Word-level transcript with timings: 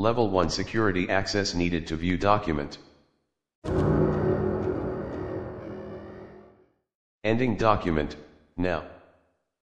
Level 0.00 0.30
1 0.30 0.48
security 0.50 1.10
access 1.10 1.54
needed 1.54 1.88
to 1.88 1.96
view 1.96 2.16
document. 2.16 2.78
Ending 7.24 7.56
document, 7.56 8.14
now. 8.56 8.84